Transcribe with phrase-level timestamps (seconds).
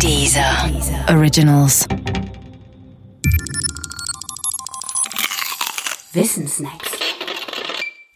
[0.00, 0.70] Dieser
[1.08, 1.86] Originals.
[6.12, 6.90] Wissensnacks.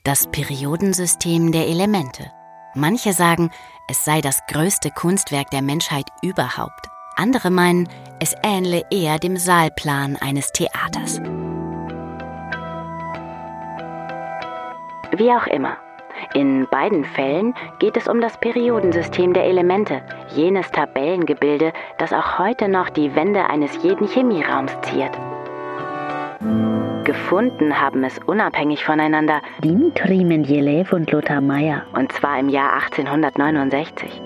[0.05, 2.31] Das Periodensystem der Elemente.
[2.75, 3.51] Manche sagen,
[3.89, 6.89] es sei das größte Kunstwerk der Menschheit überhaupt.
[7.17, 7.89] Andere meinen,
[8.21, 11.21] es ähnle eher dem Saalplan eines Theaters.
[15.17, 15.77] Wie auch immer.
[16.35, 20.03] In beiden Fällen geht es um das Periodensystem der Elemente,
[20.35, 25.19] jenes Tabellengebilde, das auch heute noch die Wände eines jeden Chemieraums ziert.
[27.05, 31.85] Gefunden haben es unabhängig voneinander Dimitri Mendeleev und Lothar Meyer.
[31.95, 34.21] und zwar im Jahr 1869.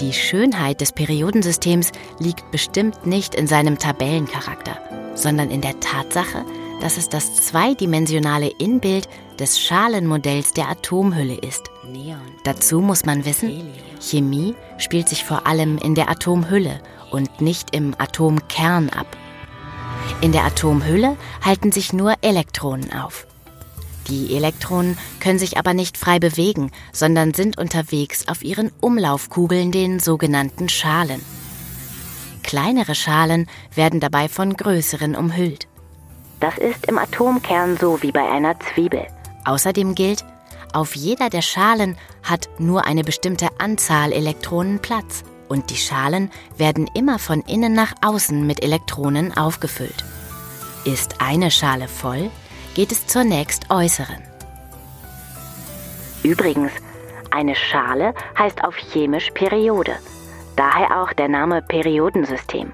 [0.00, 4.78] Die Schönheit des Periodensystems liegt bestimmt nicht in seinem Tabellencharakter,
[5.14, 6.44] sondern in der Tatsache,
[6.80, 9.08] dass es das zweidimensionale Inbild
[9.38, 11.70] des Schalenmodells der Atomhülle ist.
[12.44, 17.94] Dazu muss man wissen, Chemie spielt sich vor allem in der Atomhülle und nicht im
[17.98, 19.16] Atomkern ab.
[20.20, 23.26] In der Atomhülle halten sich nur Elektronen auf.
[24.08, 29.98] Die Elektronen können sich aber nicht frei bewegen, sondern sind unterwegs auf ihren Umlaufkugeln, den
[29.98, 31.20] sogenannten Schalen.
[32.44, 35.66] Kleinere Schalen werden dabei von größeren umhüllt.
[36.40, 39.06] Das ist im Atomkern so wie bei einer Zwiebel.
[39.44, 40.24] Außerdem gilt,
[40.72, 46.90] auf jeder der Schalen hat nur eine bestimmte Anzahl Elektronen Platz und die Schalen werden
[46.94, 50.04] immer von innen nach außen mit Elektronen aufgefüllt.
[50.84, 52.30] Ist eine Schale voll,
[52.74, 54.22] geht es zur nächstäußeren.
[56.22, 56.72] Übrigens,
[57.30, 59.96] eine Schale heißt auf chemisch Periode,
[60.56, 62.72] daher auch der Name Periodensystem.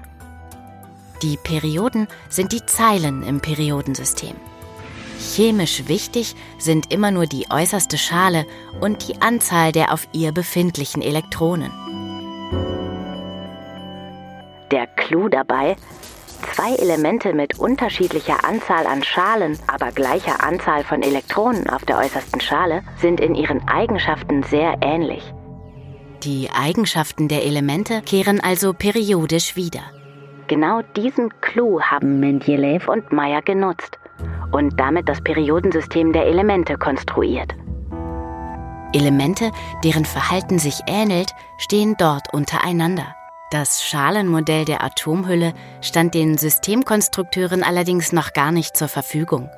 [1.23, 4.35] Die Perioden sind die Zeilen im Periodensystem.
[5.17, 8.45] Chemisch wichtig sind immer nur die äußerste Schale
[8.81, 11.71] und die Anzahl der auf ihr befindlichen Elektronen.
[14.69, 15.77] Der Clou dabei,
[16.53, 22.41] zwei Elemente mit unterschiedlicher Anzahl an Schalen, aber gleicher Anzahl von Elektronen auf der äußersten
[22.41, 25.23] Schale, sind in ihren Eigenschaften sehr ähnlich.
[26.23, 29.83] Die Eigenschaften der Elemente kehren also periodisch wieder.
[30.47, 33.97] Genau diesen Clou haben Mendeleev und Meyer genutzt
[34.51, 37.55] und damit das Periodensystem der Elemente konstruiert.
[38.93, 39.51] Elemente,
[39.83, 43.15] deren Verhalten sich ähnelt, stehen dort untereinander.
[43.51, 49.49] Das Schalenmodell der Atomhülle stand den Systemkonstrukteuren allerdings noch gar nicht zur Verfügung.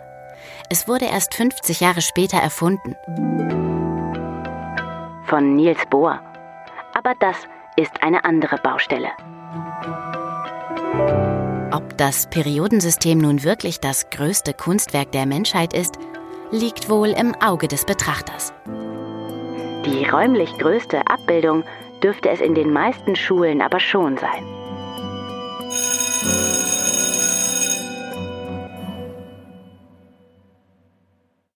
[0.70, 2.96] Es wurde erst 50 Jahre später erfunden.
[5.26, 6.20] Von Niels Bohr.
[6.94, 9.10] Aber das ist eine andere Baustelle.
[11.72, 16.00] Ob das Periodensystem nun wirklich das größte Kunstwerk der Menschheit ist,
[16.52, 18.54] liegt wohl im Auge des Betrachters.
[19.86, 21.64] Die räumlich größte Abbildung
[22.02, 24.46] dürfte es in den meisten Schulen aber schon sein.